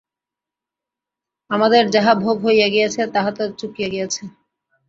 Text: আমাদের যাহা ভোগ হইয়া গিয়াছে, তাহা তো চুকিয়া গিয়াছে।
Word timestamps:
আমাদের 1.51 1.83
যাহা 1.95 2.13
ভোগ 2.23 2.37
হইয়া 2.45 2.67
গিয়াছে, 2.67 3.01
তাহা 3.15 3.31
তো 3.37 3.43
চুকিয়া 3.59 3.89
গিয়াছে। 3.93 4.23